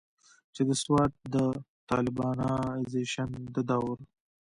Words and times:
چې 0.53 0.61
د 0.67 0.71
سوات 0.83 1.11
د 1.33 1.35
طالبانائزيشن 1.89 3.29
د 3.55 3.57
دور 3.69 3.97